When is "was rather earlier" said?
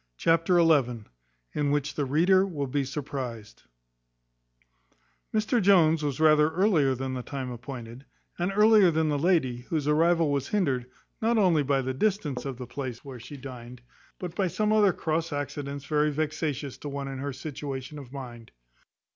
6.01-6.95